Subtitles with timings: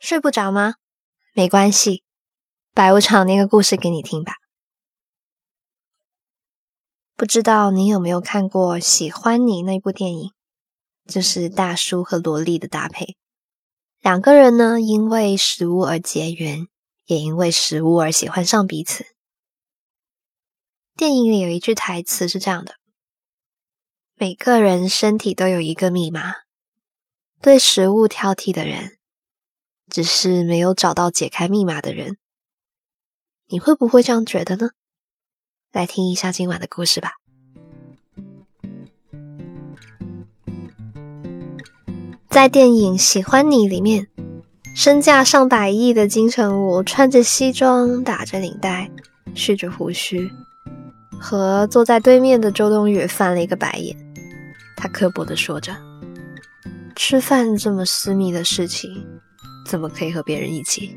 [0.00, 0.76] 睡不着吗？
[1.34, 2.02] 没关系，
[2.72, 4.36] 白无常那个故事给你听吧。
[7.14, 10.32] 不知道你有没有看过《喜欢你》那部电影？
[11.06, 13.18] 就是大叔和萝莉的搭配，
[14.00, 16.66] 两个人呢因为食物而结缘，
[17.04, 19.04] 也因为食物而喜欢上彼此。
[20.96, 22.76] 电影里有一句台词是这样的
[24.16, 26.36] ：“每个人身体都有一个密码，
[27.42, 28.96] 对食物挑剔的人。”
[29.90, 32.16] 只是没有找到解开密码的人，
[33.48, 34.70] 你会不会这样觉得呢？
[35.72, 37.14] 来听一下今晚的故事吧。
[42.28, 44.06] 在电影《喜欢你》里面，
[44.76, 48.88] 身价上百亿的金城武穿着西装，打着领带，
[49.34, 50.30] 蓄着胡须，
[51.20, 53.96] 和坐在对面的周冬雨翻了一个白眼。
[54.76, 55.76] 他刻薄的说着
[56.94, 59.04] ：“吃饭这么私密的事情。”
[59.70, 60.96] 怎么可以和别人一起？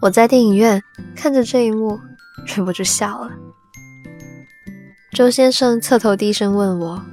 [0.00, 0.82] 我在电影院
[1.14, 2.00] 看着这一幕，
[2.46, 3.30] 忍不住笑了。
[5.12, 7.04] 周先生侧头低声问我：“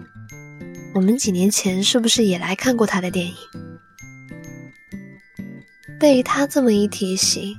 [0.95, 3.33] 我们几年前是不是也来看过他的电影？”
[5.99, 7.53] 被他这么一提醒，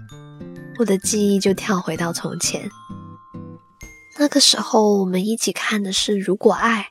[0.79, 2.71] 我的记忆就跳回到从前。
[4.19, 6.89] 那个时候，我们一起看的是《如果爱》，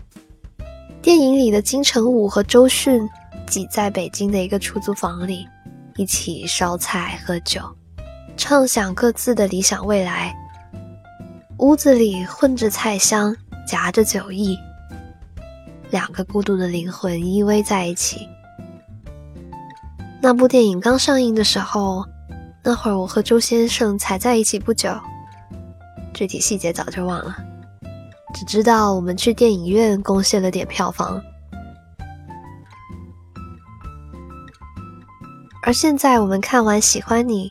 [1.02, 3.10] 电影里的金城武和周迅。
[3.52, 5.46] 挤在北京的一个出租房里，
[5.98, 7.62] 一起烧菜喝酒，
[8.38, 10.34] 畅想各自的理想未来。
[11.58, 13.36] 屋子里混着菜香，
[13.68, 14.58] 夹着酒意，
[15.90, 18.26] 两个孤独的灵魂依偎在一起。
[20.22, 22.06] 那部电影刚上映的时候，
[22.64, 24.90] 那会儿我和周先生才在一起不久，
[26.14, 27.36] 具体细节早就忘了，
[28.34, 31.22] 只知道我们去电影院贡献了点票房。
[35.72, 37.50] 而现在我们看完《喜欢你》，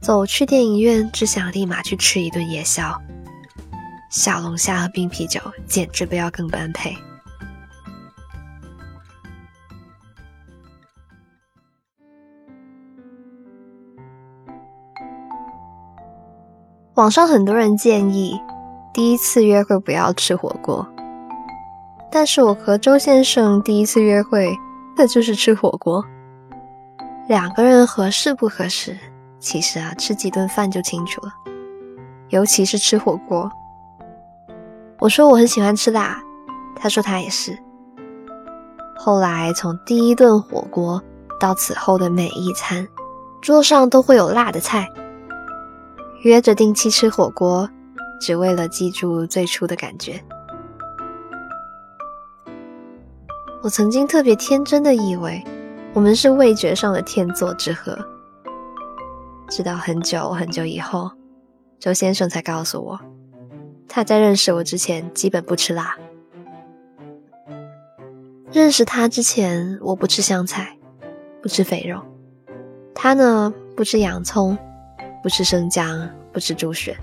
[0.00, 2.98] 走去电影院，只想立马去吃一顿夜宵，
[4.10, 6.96] 小龙虾和冰啤酒简直不要更般配。
[16.94, 18.40] 网上很多人建议，
[18.94, 20.88] 第一次约会不要吃火锅，
[22.10, 24.56] 但是我和周先生第一次约会，
[24.96, 26.02] 那就是吃火锅。
[27.28, 28.96] 两个人合适不合适，
[29.38, 31.30] 其实啊，吃几顿饭就清楚了。
[32.30, 33.50] 尤其是吃火锅。
[34.98, 36.18] 我说我很喜欢吃辣，
[36.74, 37.54] 他说他也是。
[38.96, 41.02] 后来从第一顿火锅
[41.38, 42.88] 到此后的每一餐，
[43.42, 44.88] 桌上都会有辣的菜。
[46.22, 47.68] 约着定期吃火锅，
[48.22, 50.18] 只为了记住最初的感觉。
[53.60, 55.44] 我曾经特别天真的以为。
[55.94, 57.98] 我们是味觉上的天作之合，
[59.48, 61.10] 直到很久很久以后，
[61.80, 63.00] 周先生才告诉我，
[63.88, 65.96] 他在认识我之前基本不吃辣。
[68.52, 70.76] 认识他之前，我不吃香菜，
[71.42, 72.00] 不吃肥肉，
[72.94, 74.56] 他呢不吃洋葱，
[75.22, 76.96] 不吃生姜，不吃猪血。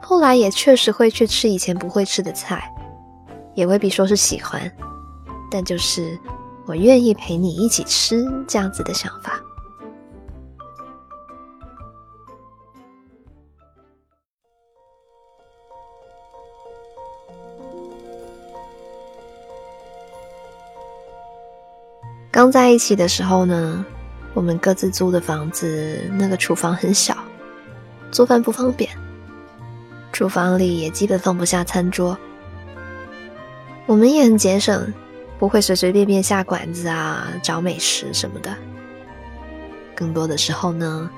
[0.00, 2.72] 后来也确实会去吃以前不会吃的菜，
[3.54, 4.72] 也未必说是喜欢，
[5.50, 6.18] 但就是。
[6.68, 9.40] 我愿意陪你一起吃，这样子的想法。
[22.30, 23.82] 刚在一起的时候呢，
[24.34, 27.16] 我们各自租的房子，那个厨房很小，
[28.12, 28.90] 做饭不方便，
[30.12, 32.14] 厨房里也基本放不下餐桌，
[33.86, 34.92] 我们也很节省。
[35.38, 38.54] 不会随随便便下馆子啊，找美食什么的。
[39.94, 41.08] 更多的时候呢，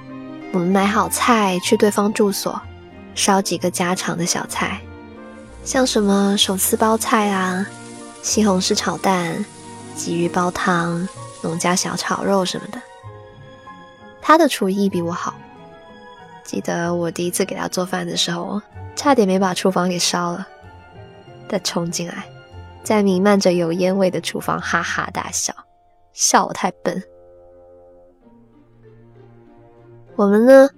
[0.52, 2.60] 我们买好菜去对方住所，
[3.14, 4.80] 烧几个家常的小菜，
[5.64, 7.66] 像什么手撕包菜啊、
[8.22, 9.44] 西红柿炒蛋、
[9.96, 11.08] 鲫鱼煲汤、
[11.42, 12.80] 农家小炒肉什么的。
[14.20, 15.34] 他的厨艺比我好，
[16.44, 18.60] 记得我第一次给他做饭的时候，
[18.94, 20.46] 差点没把厨房给烧了。
[21.48, 22.26] 他冲进来。
[22.82, 25.54] 在弥漫着油烟味的厨房，哈哈大笑，
[26.12, 27.02] 笑我太笨。
[30.16, 30.68] 我们呢，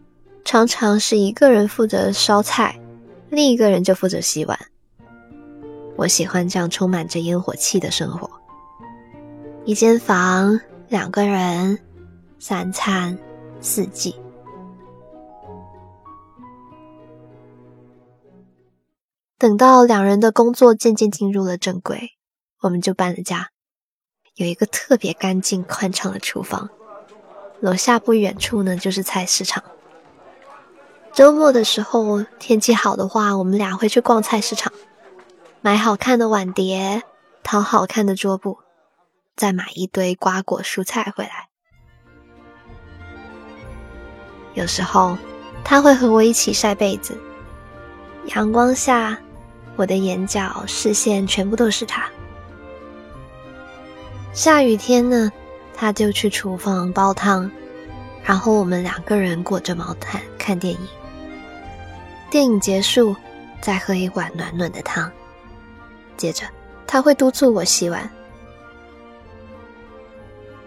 [0.45, 2.79] 常常是一个人负责烧菜，
[3.31, 4.59] 另一个人就负责洗碗。
[5.97, 8.31] 我喜欢这样充满着烟火气的生活。
[9.65, 11.79] 一间房，两个人，
[12.39, 13.17] 三餐，
[13.61, 14.15] 四季。
[19.43, 22.11] 等到两人的工作渐渐进入了正轨，
[22.61, 23.49] 我们就搬了家，
[24.37, 26.71] 有一个特别干净宽敞的厨房，
[27.59, 29.65] 楼下不远处呢就是菜市场。
[31.13, 34.73] 周末的时候，天气好的话，我们俩会去逛菜市场，
[35.61, 37.03] 买好看的碗碟，
[37.43, 38.59] 淘好看的桌布，
[39.35, 41.49] 再买一堆瓜果蔬菜回来。
[44.55, 45.19] 有时候，
[45.65, 47.21] 他会和我一起晒被子，
[48.27, 49.19] 阳光下，
[49.77, 52.09] 我的眼角视线全部都是他。
[54.33, 55.31] 下雨天呢，
[55.75, 57.51] 他就去厨房煲汤，
[58.25, 60.81] 然后我们两个人裹着毛毯看电影。
[62.31, 63.15] 电影结束，
[63.61, 65.11] 再喝一碗暖暖的汤。
[66.17, 66.47] 接着，
[66.87, 68.11] 他会督促我洗碗。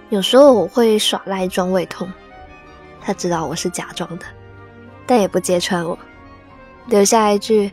[0.09, 2.07] 有时候我会耍赖装胃痛，
[3.01, 4.25] 他知道我是假装的，
[5.07, 5.97] 但也不揭穿我，
[6.85, 7.71] 留下一句：“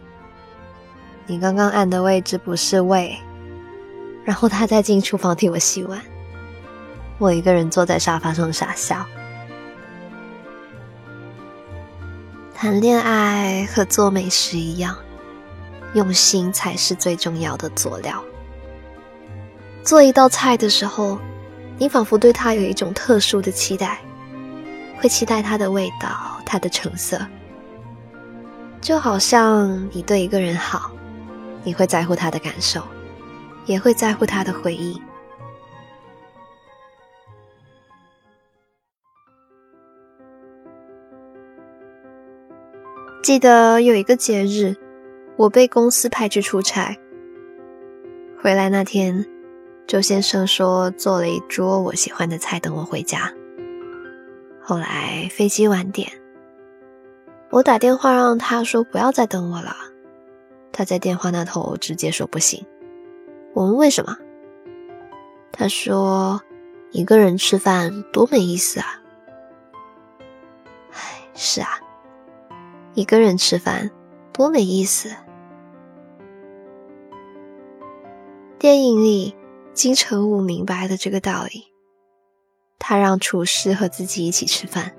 [1.26, 3.16] 你刚刚按的位置不是胃。”
[4.24, 6.00] 然后他再进厨房替我洗碗，
[7.18, 9.04] 我一个人坐在沙发上傻笑。
[12.54, 14.96] 谈恋爱和做美食一样，
[15.94, 18.22] 用心才是最重要的佐料。
[19.82, 21.18] 做一道菜的时候，
[21.76, 23.98] 你仿佛对它有一种特殊的期待，
[25.00, 27.20] 会期待它的味道、它的成色，
[28.80, 30.92] 就好像你对一个人好，
[31.64, 32.82] 你会在乎他的感受。
[33.64, 35.00] 也会在乎他的回忆。
[43.22, 44.74] 记得有一个节日，
[45.36, 46.98] 我被公司派去出差。
[48.42, 49.24] 回来那天，
[49.86, 53.32] 周先生说做了一桌我喜欢的菜等我回家。
[54.60, 56.10] 后来飞机晚点，
[57.50, 59.91] 我打电话让他说不要再等我了。
[60.72, 62.64] 他在电话那头直接说不行。
[63.54, 64.16] 我问为什么？
[65.52, 66.42] 他说
[66.90, 68.86] ：“一个人吃饭多没意思啊！”
[70.90, 71.68] 唉，是啊，
[72.94, 73.90] 一个人吃饭
[74.32, 75.14] 多没意思。
[78.58, 79.36] 电影里
[79.74, 81.66] 金城武明白了这个道理，
[82.78, 84.92] 他让厨师和自己一起吃饭，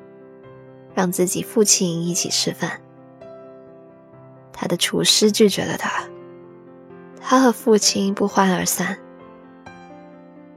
[0.94, 2.83] 让自己父亲一起吃饭。
[4.54, 6.08] 他的厨师拒绝了他。
[7.20, 8.98] 他和父亲不欢而散，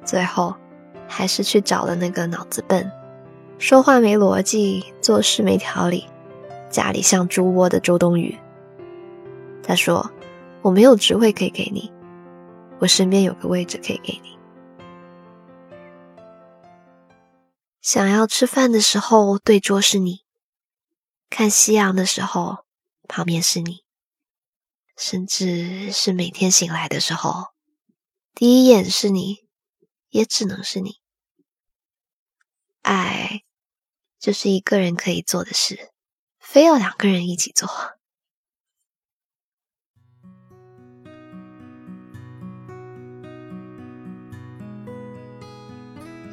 [0.05, 0.55] 最后
[1.09, 2.91] 还是去找了那个脑子笨、
[3.59, 6.07] 说话没逻辑、做事没条理、
[6.69, 8.37] 家里像猪窝的周冬雨。
[9.63, 10.11] 他说
[10.61, 11.91] ：“我没有职位可以给你，
[12.79, 14.37] 我身边有个位置可以给你。
[17.81, 20.25] 想要吃饭的时候，对桌是你；
[21.31, 22.65] 看夕阳的时候，
[23.07, 23.86] 旁边是你。”
[24.97, 27.49] 甚至是每天醒来的时候，
[28.35, 29.45] 第一眼是你，
[30.09, 30.97] 也只能是你。
[32.81, 33.43] 爱
[34.19, 35.91] 就是一个人可以做的事，
[36.39, 37.69] 非要两个人一起做。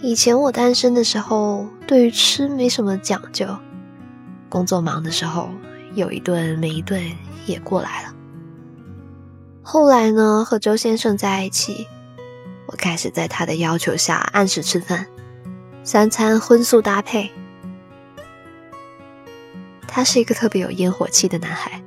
[0.02, 3.46] 以前我单身的时候，对于吃没什么讲究，
[4.50, 5.50] 工作忙的时候，
[5.96, 7.04] 有一顿没一顿
[7.46, 8.14] 也过来了。
[9.66, 11.88] 后来呢，和周先生在一起，
[12.68, 15.08] 我开始在他的要求下按时吃饭，
[15.84, 17.32] 三餐荤素搭配。
[19.88, 21.82] 他是一个特别有烟火气的男孩。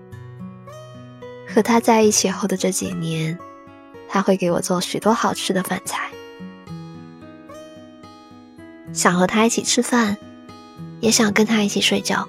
[1.46, 3.38] 和他在一起后的这几年，
[4.08, 6.10] 他会给我做许多好吃的饭菜。
[8.92, 10.16] 想和他一起吃饭，
[11.00, 12.26] 也想跟他一起睡觉，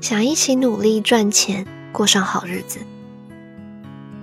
[0.00, 2.80] 想一起努力赚钱，过上好日子。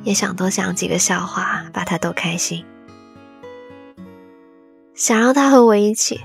[0.10, 2.66] 也想多讲几个笑话，把他逗开心。
[4.96, 6.20] 想让他和我一起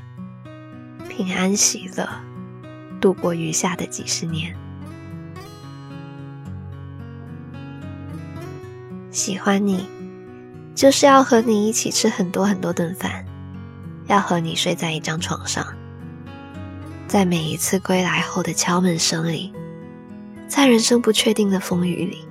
[1.07, 2.09] 平安喜乐，
[2.99, 4.57] 度过余下的几十年。
[9.11, 9.87] 喜欢你，
[10.75, 13.23] 就是要和你一起吃很多很多顿饭，
[14.07, 15.63] 要和你睡在一张床上，
[17.07, 19.53] 在每一次归来后的敲门声里，
[20.49, 22.27] 在人生不确定的风雨里。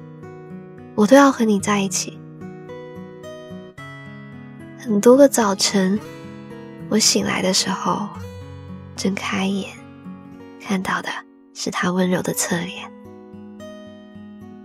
[1.03, 2.17] 我都要和你在一起。
[4.79, 6.00] 很多个早晨，
[6.88, 8.07] 我醒来的时候，
[8.95, 9.69] 睁开眼，
[10.62, 11.10] 看到的
[11.53, 12.89] 是他温柔的侧脸，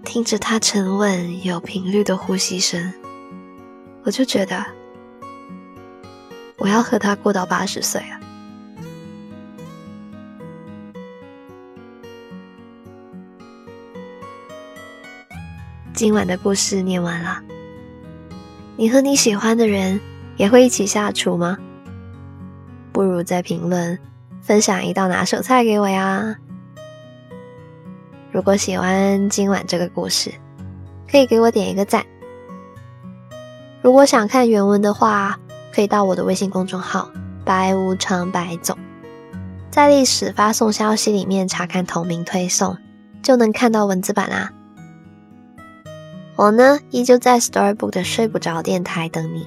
[0.04, 2.92] 听着他沉稳有频率的呼吸声，
[4.04, 4.64] 我就觉得
[6.57, 8.18] 我要和他过到八十岁了。
[15.99, 17.43] 今晚的故事念完了，
[18.76, 20.00] 你和你喜欢的人
[20.37, 21.59] 也会一起下厨吗？
[22.93, 23.99] 不如在评论
[24.40, 26.37] 分享一道拿手菜给我呀！
[28.31, 30.33] 如果喜欢今晚这个故事，
[31.11, 32.07] 可以给我点一个赞。
[33.83, 35.37] 如果想看原文的话，
[35.75, 37.11] 可以到我的微信公众号
[37.45, 38.78] “白无常白总”，
[39.69, 42.78] 在历史发送消息里面查看同名推送，
[43.21, 44.52] 就能看到文字版啦。
[46.38, 49.45] 我呢，依旧在 Storybook 的睡不着电台等你，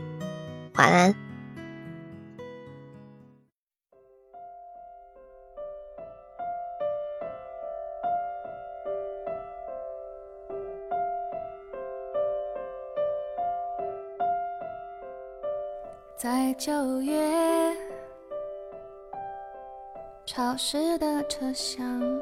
[0.76, 1.16] 晚安。
[16.18, 17.74] 在九月，
[20.26, 22.22] 潮湿的车厢。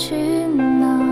[0.00, 0.16] 去
[0.56, 1.09] 哪？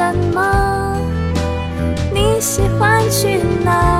[0.00, 0.96] 什么？
[2.14, 3.99] 你喜欢去哪？